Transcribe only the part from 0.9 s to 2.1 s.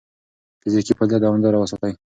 فعالیت دوامداره وساتئ.